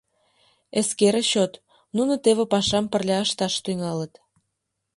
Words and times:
Эскере 0.79 1.21
чот, 1.31 1.51
нуно 1.95 2.13
теве 2.23 2.43
пашам 2.51 2.85
пырля 2.91 3.17
ышташ 3.25 3.53
тӱҥалыт. 3.63 4.13